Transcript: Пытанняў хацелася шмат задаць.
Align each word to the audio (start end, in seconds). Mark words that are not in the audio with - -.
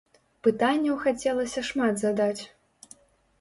Пытанняў 0.45 0.95
хацелася 1.03 1.63
шмат 1.69 2.01
задаць. 2.05 2.41